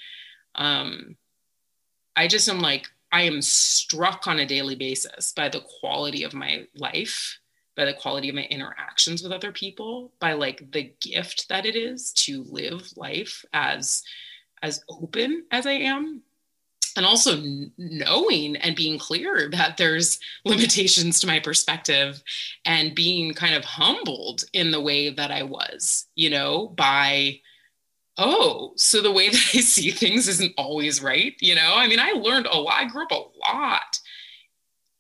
um 0.55 1.17
I 2.17 2.27
just 2.27 2.49
am 2.49 2.61
like, 2.61 2.89
I 3.13 3.23
am 3.23 3.43
struck 3.43 4.27
on 4.27 4.39
a 4.39 4.47
daily 4.47 4.75
basis 4.75 5.33
by 5.33 5.51
the 5.51 5.63
quality 5.81 6.23
of 6.23 6.33
my 6.33 6.67
life, 6.75 7.39
by 7.77 7.85
the 7.85 7.93
quality 7.93 8.31
of 8.31 8.35
my 8.35 8.45
interactions 8.45 9.23
with 9.23 9.33
other 9.33 9.53
people, 9.53 10.13
by 10.21 10.33
like 10.33 10.73
the 10.73 10.95
gift 11.03 11.51
that 11.51 11.67
it 11.67 11.77
is 11.77 12.13
to 12.15 12.45
live 12.45 12.91
life 12.97 13.45
as 13.53 14.03
as 14.63 14.83
open 14.89 15.45
as 15.51 15.67
I 15.67 15.73
am 15.73 16.23
and 16.97 17.07
also 17.07 17.43
knowing 17.77 18.57
and 18.57 18.77
being 18.77 18.99
clear 18.99 19.49
that 19.51 19.77
there's 19.77 20.19
limitations 20.45 21.21
to 21.21 21.27
my 21.27 21.39
perspective 21.39 22.23
and 22.65 22.95
being 22.95 23.35
kind 23.35 23.55
of 23.55 23.65
humbled 23.65 24.45
in 24.53 24.71
the 24.71 24.81
way 24.81 25.11
that 25.11 25.31
I 25.31 25.43
was, 25.43 26.07
you 26.15 26.31
know, 26.31 26.69
by 26.69 27.41
oh, 28.19 28.73
so 28.77 29.03
the 29.03 29.13
way 29.13 29.29
that 29.31 29.51
I 29.55 29.61
see 29.61 29.91
things 29.91 30.29
isn't 30.29 30.55
always 30.57 31.03
right, 31.03 31.35
you 31.41 31.55
know? 31.55 31.75
I 31.75 31.87
mean, 31.87 32.01
I 32.01 32.13
learned 32.13 32.47
a 32.47 32.57
lot, 32.59 32.83
I 32.83 32.89
grew 32.89 33.05
up 33.05 33.13
a 33.13 33.25
lot 33.53 34.01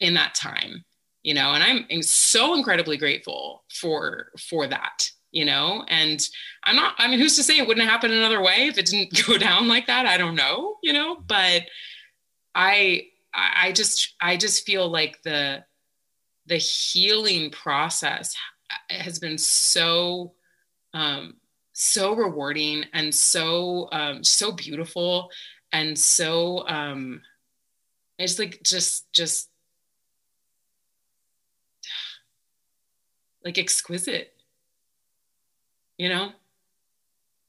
in 0.01 0.15
that 0.15 0.35
time, 0.35 0.85
you 1.23 1.35
know, 1.35 1.53
and 1.53 1.63
I'm, 1.63 1.87
I'm 1.91 2.03
so 2.03 2.55
incredibly 2.55 2.97
grateful 2.97 3.65
for 3.71 4.33
for 4.39 4.67
that 4.67 5.11
you 5.37 5.45
know? 5.45 5.85
And 5.89 6.27
i'm 6.65 6.77
not 6.77 6.95
i 6.99 7.07
mean 7.07 7.21
who's 7.21 7.37
to 7.37 7.43
say 7.43 7.59
it 7.59 7.69
wouldn't 7.69 7.89
happen 7.89 8.11
another 8.11 8.43
way 8.43 8.67
if 8.69 8.79
it 8.79 8.87
didn't 8.87 9.27
go 9.27 9.37
down 9.37 9.69
like 9.69 9.87
that? 9.87 10.07
I 10.07 10.17
don't 10.17 10.35
know 10.35 10.77
you 10.83 10.93
know? 10.93 11.17
But 11.17 11.63
i 12.55 13.03
i 13.35 13.73
just 13.73 14.15
i 14.21 14.37
just 14.37 14.65
feel 14.65 14.89
like 14.89 15.23
the 15.23 15.63
the 16.47 16.57
healing 16.57 17.51
process 17.51 18.35
has 18.89 19.19
been 19.19 19.37
so 19.37 20.33
um 20.95 21.35
so 21.73 22.15
rewarding 22.15 22.85
and 22.95 23.15
so 23.15 23.89
um 23.93 24.25
so 24.25 24.53
beautiful 24.53 25.29
and 25.73 25.99
so 25.99 26.67
um 26.69 27.21
it's 28.19 28.39
like 28.39 28.63
just 28.63 29.13
just 29.13 29.51
like 33.45 33.59
exquisite 33.59 34.36
you 35.99 36.09
know 36.09 36.33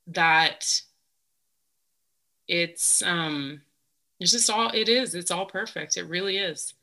that 0.07 0.81
it's 2.47 3.01
um 3.03 3.61
it's 4.19 4.31
just 4.31 4.49
all 4.49 4.71
it 4.73 4.89
is 4.89 5.15
it's 5.15 5.31
all 5.31 5.45
perfect. 5.45 5.97
It 5.97 6.03
really 6.03 6.37
is 6.37 6.73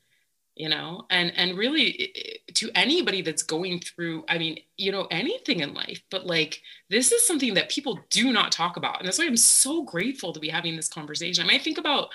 you 0.55 0.69
know? 0.69 1.05
And 1.09 1.33
and 1.35 1.57
really 1.57 2.13
to 2.53 2.71
anybody 2.75 3.21
that's 3.21 3.43
going 3.43 3.81
through 3.81 4.23
i 4.29 4.37
mean 4.37 4.59
you 4.77 4.91
know 4.91 5.07
anything 5.11 5.59
in 5.59 5.73
life 5.73 6.01
but 6.09 6.25
like 6.25 6.61
this 6.89 7.11
is 7.11 7.27
something 7.27 7.53
that 7.55 7.69
people 7.69 7.99
do 8.09 8.31
not 8.31 8.51
talk 8.51 8.77
about. 8.77 8.99
And 8.99 9.07
that's 9.07 9.19
why 9.19 9.25
i'm 9.25 9.37
so 9.37 9.83
grateful 9.83 10.31
to 10.33 10.39
be 10.39 10.49
having 10.49 10.75
this 10.75 10.87
conversation. 10.87 11.43
I 11.43 11.47
mean 11.47 11.59
i 11.59 11.63
think 11.63 11.77
about 11.77 12.09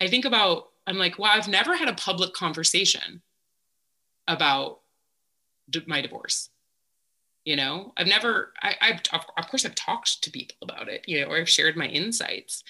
i 0.00 0.06
think 0.06 0.24
about 0.24 0.68
i'm 0.86 0.98
like 0.98 1.18
wow 1.18 1.30
i've 1.32 1.48
never 1.48 1.76
had 1.76 1.88
a 1.88 1.94
public 1.94 2.32
conversation 2.34 3.22
about 4.28 4.80
my 5.86 6.00
divorce 6.00 6.50
you 7.44 7.56
know 7.56 7.92
i've 7.96 8.06
never 8.06 8.52
I, 8.62 8.74
i've 8.80 9.00
of 9.12 9.48
course 9.48 9.64
i've 9.64 9.74
talked 9.74 10.22
to 10.22 10.30
people 10.30 10.56
about 10.62 10.88
it 10.88 11.04
you 11.06 11.20
know 11.20 11.26
or 11.26 11.38
i've 11.38 11.48
shared 11.48 11.76
my 11.76 11.86
insights. 11.86 12.64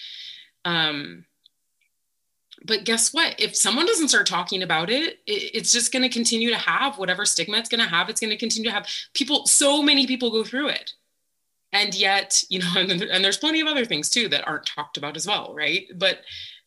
Um 0.64 1.26
but 2.66 2.84
guess 2.84 3.12
what? 3.12 3.38
If 3.38 3.54
someone 3.54 3.84
doesn't 3.86 4.08
start 4.08 4.26
talking 4.26 4.62
about 4.62 4.88
it, 4.88 5.18
it 5.26 5.50
it's 5.54 5.72
just 5.72 5.92
going 5.92 6.02
to 6.02 6.08
continue 6.08 6.50
to 6.50 6.56
have 6.56 6.98
whatever 6.98 7.26
stigma 7.26 7.58
it's 7.58 7.68
going 7.68 7.82
to 7.82 7.88
have 7.88 8.08
it's 8.08 8.20
going 8.20 8.30
to 8.30 8.36
continue 8.36 8.70
to 8.70 8.74
have 8.74 8.88
people 9.12 9.46
so 9.46 9.82
many 9.82 10.06
people 10.06 10.30
go 10.30 10.44
through 10.44 10.68
it. 10.68 10.94
And 11.72 11.94
yet 11.94 12.42
you 12.48 12.60
know 12.60 12.72
and, 12.76 12.90
and 12.90 13.24
there's 13.24 13.36
plenty 13.36 13.60
of 13.60 13.68
other 13.68 13.84
things 13.84 14.08
too 14.08 14.28
that 14.28 14.46
aren't 14.46 14.66
talked 14.66 14.96
about 14.96 15.16
as 15.16 15.26
well 15.26 15.54
right? 15.54 15.86
But 15.94 16.20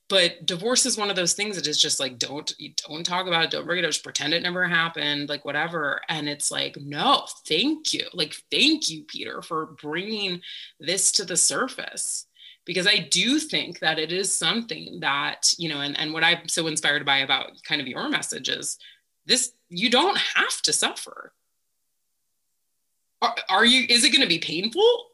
but 0.10 0.46
divorce 0.46 0.86
is 0.86 0.98
one 0.98 1.10
of 1.10 1.16
those 1.16 1.34
things 1.34 1.56
that 1.56 1.68
is 1.68 1.82
just 1.82 2.00
like 2.00 2.18
don't 2.18 2.54
don't 2.88 3.06
talk 3.06 3.28
about 3.28 3.44
it 3.44 3.52
don't 3.52 3.66
bring 3.66 3.80
it 3.80 3.86
up 3.86 3.92
just 3.92 4.04
pretend 4.04 4.34
it 4.34 4.44
never 4.44 4.68
happened 4.68 5.30
like 5.30 5.46
whatever 5.46 6.02
and 6.10 6.30
it's 6.30 6.52
like 6.52 6.78
no 6.78 7.26
thank 7.48 7.94
you 7.94 8.06
like 8.14 8.36
thank 8.52 8.90
you 8.90 9.04
peter 9.04 9.42
for 9.42 9.68
bringing 9.82 10.42
this 10.80 11.12
to 11.12 11.26
the 11.26 11.38
surface 11.38 12.28
because 12.68 12.86
I 12.86 12.98
do 12.98 13.40
think 13.40 13.80
that 13.80 13.98
it 13.98 14.12
is 14.12 14.38
something 14.38 15.00
that, 15.00 15.54
you 15.58 15.70
know, 15.70 15.80
and, 15.80 15.98
and 15.98 16.12
what 16.12 16.26
I'm 16.26 16.50
so 16.50 16.68
inspired 16.68 17.06
by 17.06 17.20
about 17.20 17.64
kind 17.64 17.80
of 17.80 17.88
your 17.88 18.10
message 18.10 18.50
is 18.50 18.78
this, 19.26 19.54
you 19.70 19.90
don't 19.90 20.18
have 20.18 20.62
to 20.64 20.74
suffer. 20.74 21.32
Are, 23.22 23.36
are 23.50 23.66
you, 23.66 23.86
is 23.90 24.04
it 24.04 24.10
going 24.10 24.22
to 24.22 24.28
be 24.28 24.38
painful? 24.38 25.06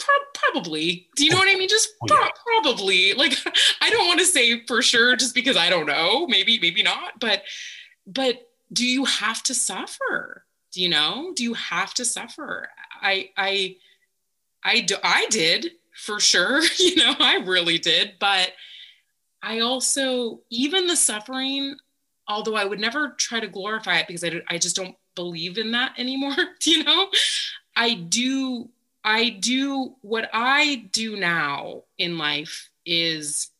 Pro- 0.00 0.50
probably. 0.52 1.08
Do 1.16 1.24
you 1.24 1.30
know 1.30 1.36
oh. 1.36 1.40
what 1.40 1.54
I 1.54 1.58
mean? 1.58 1.68
Just 1.68 1.90
oh, 2.02 2.06
pro- 2.06 2.62
probably. 2.62 3.12
Like, 3.14 3.34
I 3.80 3.90
don't 3.90 4.06
want 4.06 4.20
to 4.20 4.26
say 4.26 4.64
for 4.66 4.82
sure 4.82 5.16
just 5.16 5.34
because 5.34 5.56
I 5.56 5.70
don't 5.70 5.86
know. 5.86 6.26
Maybe, 6.26 6.58
maybe 6.60 6.82
not. 6.82 7.20
But, 7.20 7.42
but 8.06 8.48
do 8.72 8.86
you 8.86 9.04
have 9.04 9.42
to 9.44 9.54
suffer? 9.54 10.44
Do 10.72 10.82
you 10.82 10.88
know? 10.88 11.32
Do 11.34 11.42
you 11.42 11.54
have 11.54 11.94
to 11.94 12.04
suffer? 12.04 12.68
I, 13.00 13.30
I, 13.36 13.76
I, 14.64 14.80
do, 14.80 14.96
I 15.02 15.26
did 15.30 15.72
for 15.94 16.20
sure. 16.20 16.62
you 16.78 16.96
know, 16.96 17.14
I 17.18 17.36
really 17.36 17.78
did. 17.78 18.14
But 18.18 18.52
I 19.42 19.60
also, 19.60 20.40
even 20.50 20.86
the 20.86 20.96
suffering, 20.96 21.76
although 22.28 22.56
I 22.56 22.64
would 22.64 22.80
never 22.80 23.14
try 23.18 23.40
to 23.40 23.48
glorify 23.48 23.98
it 23.98 24.06
because 24.06 24.24
I, 24.24 24.40
I 24.48 24.58
just 24.58 24.76
don't 24.76 24.96
believe 25.14 25.58
in 25.58 25.72
that 25.72 25.98
anymore, 25.98 26.36
you 26.64 26.84
know, 26.84 27.08
I 27.76 27.94
do, 27.94 28.68
I 29.04 29.30
do 29.30 29.94
what 30.02 30.28
I 30.32 30.88
do 30.92 31.16
now 31.16 31.84
in 31.98 32.18
life 32.18 32.70
is 32.84 33.50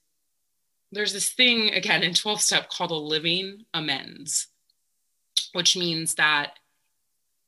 there's 0.92 1.12
this 1.12 1.30
thing 1.30 1.70
again 1.70 2.02
in 2.02 2.14
12 2.14 2.40
step 2.40 2.68
called 2.68 2.90
a 2.90 2.94
living 2.94 3.64
amends, 3.72 4.48
which 5.52 5.76
means 5.76 6.14
that 6.16 6.58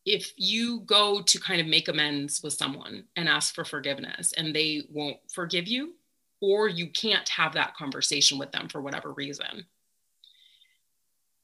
if 0.05 0.33
you 0.37 0.81
go 0.81 1.23
to 1.23 1.41
kind 1.41 1.61
of 1.61 1.67
make 1.67 1.89
amends 1.89 2.43
with 2.43 2.53
someone 2.55 3.05
and 3.17 3.29
ask 3.29 3.55
for 3.55 3.65
forgiveness 3.65 4.33
and 4.37 4.55
they 4.55 4.83
won't 4.91 5.19
forgive 5.33 5.69
you, 5.69 5.95
or 6.41 6.69
you 6.69 6.89
can't 6.89 7.29
have 7.29 7.53
that 7.53 7.77
conversation 7.77 8.39
with 8.39 8.51
them 8.51 8.69
for 8.69 8.81
whatever 8.81 9.13
reason, 9.13 9.65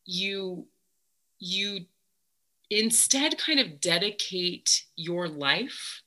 you 0.05 0.67
you 1.39 1.85
instead 2.71 3.39
kind 3.39 3.61
of 3.61 3.81
dedicate 3.81 4.85
your 4.97 5.29
life 5.29 6.03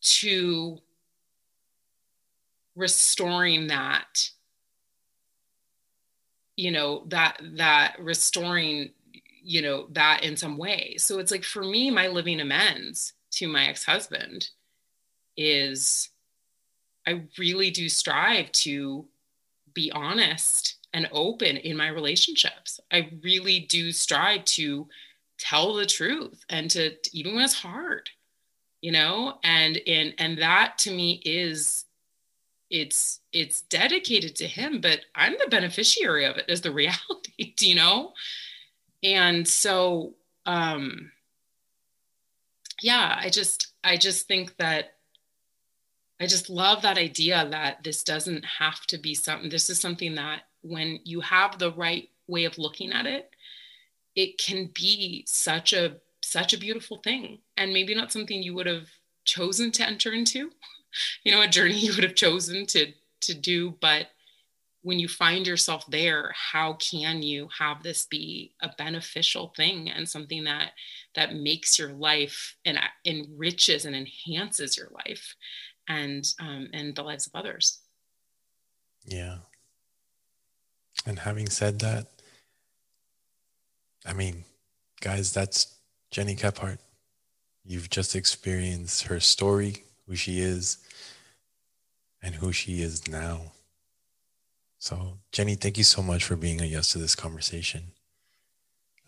to 0.00 0.78
restoring 2.74 3.68
that 3.68 4.30
you 6.56 6.70
know 6.70 7.04
that 7.08 7.40
that 7.56 7.96
restoring 7.98 8.90
you 9.42 9.62
know 9.62 9.86
that 9.92 10.22
in 10.22 10.36
some 10.36 10.56
way. 10.58 10.96
So 10.98 11.18
it's 11.18 11.30
like 11.30 11.44
for 11.44 11.62
me 11.62 11.90
my 11.90 12.08
living 12.08 12.40
amends 12.40 13.12
to 13.32 13.48
my 13.48 13.66
ex-husband 13.66 14.48
is 15.36 16.08
i 17.06 17.22
really 17.38 17.70
do 17.70 17.90
strive 17.90 18.50
to 18.50 19.06
be 19.74 19.92
honest 19.92 20.78
and 20.94 21.06
open 21.12 21.58
in 21.58 21.76
my 21.76 21.88
relationships. 21.88 22.80
I 22.90 23.10
really 23.22 23.60
do 23.60 23.92
strive 23.92 24.46
to 24.46 24.88
tell 25.38 25.74
the 25.74 25.84
truth 25.84 26.42
and 26.48 26.70
to 26.70 26.94
even 27.12 27.34
when 27.34 27.44
it's 27.44 27.52
hard 27.52 28.08
you 28.86 28.92
know 28.92 29.36
and 29.42 29.80
and 29.88 30.14
and 30.16 30.38
that 30.38 30.78
to 30.78 30.92
me 30.92 31.20
is 31.24 31.86
it's 32.70 33.18
it's 33.32 33.62
dedicated 33.62 34.36
to 34.36 34.46
him 34.46 34.80
but 34.80 35.00
i'm 35.16 35.32
the 35.32 35.50
beneficiary 35.50 36.24
of 36.24 36.36
it 36.36 36.44
as 36.48 36.60
the 36.60 36.70
reality 36.82 37.52
you 37.58 37.74
know? 37.74 38.12
And 39.02 39.46
so 39.46 40.14
um 40.46 41.10
yeah 42.80 43.18
i 43.20 43.28
just 43.28 43.72
i 43.82 43.96
just 43.96 44.28
think 44.28 44.56
that 44.58 44.92
i 46.20 46.26
just 46.26 46.48
love 46.48 46.82
that 46.82 46.96
idea 46.96 47.44
that 47.50 47.82
this 47.82 48.04
doesn't 48.04 48.44
have 48.44 48.86
to 48.86 48.98
be 48.98 49.16
something 49.16 49.50
this 49.50 49.68
is 49.68 49.80
something 49.80 50.14
that 50.14 50.42
when 50.62 51.00
you 51.02 51.20
have 51.22 51.58
the 51.58 51.72
right 51.72 52.08
way 52.28 52.44
of 52.44 52.56
looking 52.56 52.92
at 52.92 53.06
it 53.06 53.30
it 54.14 54.38
can 54.38 54.70
be 54.72 55.24
such 55.26 55.72
a 55.72 55.96
such 56.26 56.52
a 56.52 56.58
beautiful 56.58 56.98
thing. 56.98 57.38
And 57.56 57.72
maybe 57.72 57.94
not 57.94 58.12
something 58.12 58.42
you 58.42 58.54
would 58.54 58.66
have 58.66 58.88
chosen 59.24 59.72
to 59.72 59.86
enter 59.86 60.12
into 60.12 60.50
you 61.24 61.32
know 61.32 61.42
a 61.42 61.48
journey 61.48 61.74
you 61.78 61.94
would 61.94 62.04
have 62.04 62.14
chosen 62.14 62.66
to 62.66 62.92
to 63.22 63.34
do. 63.34 63.74
But 63.80 64.08
when 64.82 64.98
you 65.00 65.08
find 65.08 65.48
yourself 65.48 65.84
there 65.88 66.32
how 66.52 66.74
can 66.74 67.20
you 67.20 67.48
have 67.58 67.82
this 67.82 68.06
be 68.06 68.52
a 68.62 68.70
beneficial 68.78 69.52
thing 69.56 69.90
and 69.90 70.08
something 70.08 70.44
that 70.44 70.72
that 71.16 71.34
makes 71.34 71.76
your 71.76 71.92
life 71.92 72.56
and 72.64 72.78
enriches 73.04 73.84
and 73.84 73.96
enhances 73.96 74.76
your 74.76 74.88
life 75.06 75.34
and 75.88 76.24
um, 76.40 76.68
and 76.72 76.94
the 76.94 77.02
lives 77.02 77.26
of 77.26 77.34
others? 77.34 77.80
Yeah. 79.04 79.38
And 81.04 81.20
having 81.20 81.48
said 81.48 81.80
that 81.80 82.06
i 84.06 84.12
mean 84.12 84.44
guys 85.00 85.32
that's 85.32 85.75
jenny 86.16 86.36
kephart 86.42 86.80
you've 87.64 87.90
just 87.90 88.16
experienced 88.16 88.98
her 89.08 89.20
story 89.20 89.72
who 90.06 90.14
she 90.16 90.34
is 90.40 90.78
and 92.22 92.36
who 92.36 92.50
she 92.52 92.74
is 92.88 93.06
now 93.08 93.52
so, 94.78 95.18
Jenny, 95.32 95.56
thank 95.56 95.78
you 95.78 95.84
so 95.84 96.00
much 96.00 96.22
for 96.22 96.36
being 96.36 96.60
a 96.60 96.64
yes 96.64 96.92
to 96.92 96.98
this 96.98 97.16
conversation. 97.16 97.92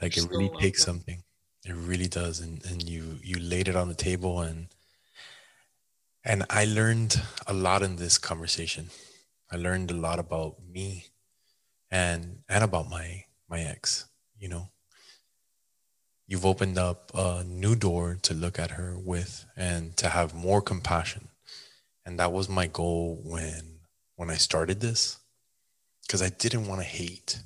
Like 0.03 0.17
You're 0.17 0.25
it 0.25 0.31
really 0.33 0.51
so 0.53 0.59
takes 0.59 0.83
something. 0.83 1.23
It 1.65 1.75
really 1.75 2.09
does, 2.09 2.41
and 2.41 2.65
and 2.67 2.83
you 2.83 3.21
you 3.23 3.39
laid 3.39 3.69
it 3.69 3.77
on 3.77 3.89
the 3.89 3.95
table, 3.95 4.41
and 4.41 4.67
and 6.25 6.45
I 6.51 6.65
learned 6.65 7.23
a 7.47 7.53
lot 7.53 7.83
in 7.83 7.95
this 7.95 8.19
conversation. 8.19 8.91
I 9.53 9.57
learned 9.57 9.93
a 9.93 9.95
lot 9.95 10.19
about 10.19 10.57
me, 10.69 11.07
and 11.93 12.41
and 12.49 12.65
about 12.65 12.89
my 12.89 13.25
my 13.49 13.61
ex. 13.61 14.09
You 14.39 14.49
know, 14.49 14.71
you've 16.29 16.47
opened 16.47 16.79
up 16.79 17.11
a 17.15 17.43
new 17.45 17.75
door 17.75 18.19
to 18.23 18.35
look 18.35 18.59
at 18.61 18.73
her 18.73 18.97
with, 18.97 19.47
and 19.57 19.97
to 19.97 20.11
have 20.11 20.35
more 20.35 20.63
compassion, 20.63 21.29
and 22.07 22.21
that 22.21 22.33
was 22.33 22.49
my 22.49 22.69
goal 22.69 23.21
when 23.25 23.81
when 24.15 24.31
I 24.31 24.35
started 24.35 24.81
this 24.81 25.19
because 26.03 26.23
I 26.23 26.29
didn't 26.29 26.67
want 26.67 26.81
to 26.81 26.87
hate. 26.87 27.41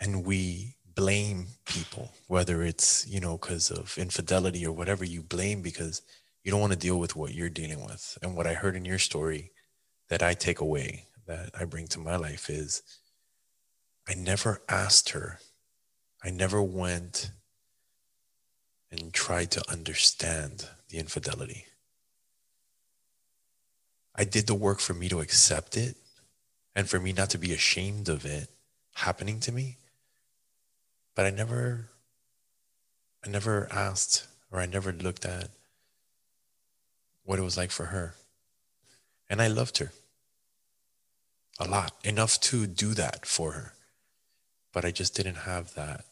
And 0.00 0.24
we 0.24 0.74
blame 0.94 1.46
people, 1.64 2.12
whether 2.26 2.62
it's, 2.62 3.06
you 3.08 3.20
know, 3.20 3.38
because 3.38 3.70
of 3.70 3.96
infidelity 3.96 4.66
or 4.66 4.72
whatever 4.72 5.04
you 5.04 5.22
blame 5.22 5.62
because 5.62 6.02
you 6.42 6.50
don't 6.50 6.60
want 6.60 6.72
to 6.72 6.78
deal 6.78 6.98
with 6.98 7.14
what 7.14 7.34
you're 7.34 7.48
dealing 7.48 7.84
with. 7.84 8.18
And 8.20 8.36
what 8.36 8.46
I 8.46 8.54
heard 8.54 8.76
in 8.76 8.84
your 8.84 8.98
story 8.98 9.52
that 10.08 10.22
I 10.22 10.34
take 10.34 10.60
away, 10.60 11.04
that 11.26 11.50
I 11.58 11.64
bring 11.64 11.86
to 11.88 12.00
my 12.00 12.16
life 12.16 12.50
is 12.50 12.82
I 14.08 14.14
never 14.14 14.60
asked 14.68 15.10
her, 15.10 15.38
I 16.22 16.30
never 16.30 16.62
went 16.62 17.30
and 18.90 19.12
tried 19.12 19.50
to 19.52 19.70
understand 19.70 20.66
the 20.88 20.98
infidelity. 20.98 21.66
I 24.14 24.24
did 24.24 24.46
the 24.46 24.54
work 24.54 24.80
for 24.80 24.94
me 24.94 25.08
to 25.08 25.20
accept 25.20 25.76
it 25.76 25.96
and 26.74 26.88
for 26.88 26.98
me 26.98 27.12
not 27.12 27.30
to 27.30 27.38
be 27.38 27.52
ashamed 27.52 28.08
of 28.08 28.24
it 28.24 28.48
happening 28.94 29.40
to 29.40 29.52
me. 29.52 29.76
But 31.14 31.26
I 31.26 31.30
never, 31.30 31.90
I 33.24 33.28
never 33.28 33.68
asked 33.70 34.26
or 34.50 34.60
I 34.60 34.66
never 34.66 34.92
looked 34.92 35.24
at 35.24 35.50
what 37.24 37.38
it 37.38 37.42
was 37.42 37.56
like 37.56 37.70
for 37.70 37.86
her. 37.86 38.14
And 39.28 39.42
I 39.42 39.48
loved 39.48 39.78
her 39.78 39.92
a 41.58 41.68
lot, 41.68 41.92
enough 42.04 42.40
to 42.40 42.66
do 42.66 42.94
that 42.94 43.26
for 43.26 43.52
her. 43.52 43.74
But 44.72 44.84
I 44.84 44.90
just 44.90 45.14
didn't 45.14 45.36
have 45.36 45.74
that 45.74 46.04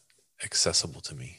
accessible 0.45 1.01
to 1.03 1.15
me. 1.15 1.39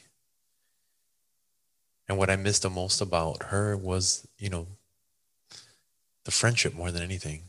And 2.08 2.18
what 2.18 2.30
I 2.30 2.36
missed 2.36 2.62
the 2.62 2.70
most 2.70 3.02
about 3.02 3.44
her 3.44 3.76
was, 3.76 4.28
you 4.38 4.50
know, 4.50 4.68
the 6.24 6.32
friendship 6.32 6.74
more 6.74 6.92
than 6.92 7.04
anything 7.04 7.44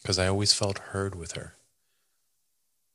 because 0.00 0.18
I 0.18 0.26
always 0.26 0.52
felt 0.52 0.78
heard 0.78 1.14
with 1.14 1.32
her. 1.32 1.54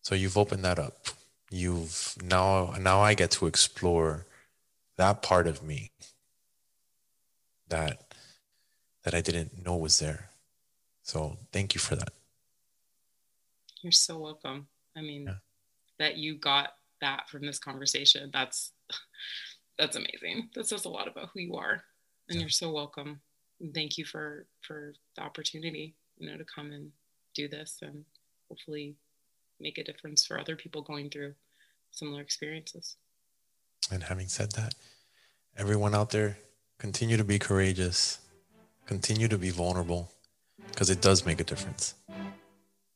So 0.01 0.15
you've 0.15 0.37
opened 0.37 0.63
that 0.63 0.79
up. 0.79 1.07
You've 1.49 2.15
now 2.23 2.73
now 2.79 3.01
I 3.01 3.13
get 3.13 3.31
to 3.31 3.47
explore 3.47 4.25
that 4.97 5.21
part 5.21 5.47
of 5.47 5.63
me 5.63 5.91
that 7.69 8.01
that 9.03 9.13
I 9.13 9.21
didn't 9.21 9.65
know 9.65 9.75
was 9.75 9.99
there. 9.99 10.29
So 11.03 11.37
thank 11.51 11.75
you 11.75 11.79
for 11.79 11.95
that. 11.95 12.09
You're 13.81 13.91
so 13.91 14.17
welcome. 14.17 14.67
I 14.97 15.01
mean, 15.01 15.25
yeah. 15.25 15.35
that 15.99 16.17
you 16.17 16.35
got 16.35 16.75
that 17.01 17.29
from 17.29 17.45
this 17.45 17.59
conversation. 17.59 18.31
That's 18.33 18.71
that's 19.77 19.95
amazing. 19.95 20.49
That 20.55 20.67
says 20.67 20.85
a 20.85 20.89
lot 20.89 21.07
about 21.07 21.29
who 21.33 21.41
you 21.41 21.55
are. 21.55 21.83
And 22.29 22.35
yeah. 22.35 22.41
you're 22.41 22.49
so 22.49 22.71
welcome. 22.71 23.21
And 23.59 23.73
thank 23.73 23.97
you 23.97 24.05
for 24.05 24.45
for 24.61 24.93
the 25.15 25.21
opportunity 25.21 25.95
you 26.17 26.29
know, 26.29 26.37
to 26.37 26.45
come 26.45 26.71
and 26.71 26.91
do 27.33 27.47
this 27.47 27.79
and 27.81 28.05
hopefully 28.49 28.95
make 29.59 29.77
a 29.77 29.83
difference 29.83 30.25
for 30.25 30.39
other 30.39 30.55
people 30.55 30.81
going 30.81 31.09
through 31.09 31.33
similar 31.91 32.21
experiences. 32.21 32.95
And 33.91 34.03
having 34.03 34.27
said 34.27 34.51
that, 34.53 34.75
everyone 35.57 35.95
out 35.95 36.09
there, 36.09 36.37
continue 36.77 37.17
to 37.17 37.23
be 37.23 37.39
courageous. 37.39 38.19
Continue 38.85 39.27
to 39.27 39.37
be 39.37 39.49
vulnerable 39.49 40.11
because 40.67 40.89
it 40.89 41.01
does 41.01 41.25
make 41.25 41.39
a 41.39 41.43
difference. 41.43 41.95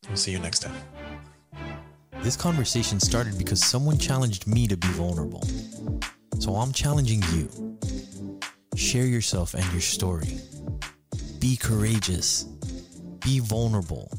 We'll 0.07 0.17
see 0.17 0.31
you 0.31 0.39
next 0.39 0.59
time. 0.59 0.75
This 2.21 2.35
conversation 2.35 2.99
started 2.99 3.37
because 3.37 3.63
someone 3.63 3.97
challenged 3.97 4.45
me 4.45 4.67
to 4.67 4.77
be 4.77 4.87
vulnerable. 4.89 5.43
So 6.39 6.55
I'm 6.55 6.71
challenging 6.71 7.21
you. 7.33 7.77
Share 8.75 9.05
yourself 9.05 9.53
and 9.53 9.71
your 9.73 9.81
story. 9.81 10.39
Be 11.39 11.57
courageous. 11.57 12.43
Be 13.19 13.39
vulnerable. 13.39 14.09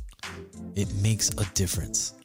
It 0.76 0.94
makes 0.96 1.30
a 1.30 1.44
difference. 1.54 2.19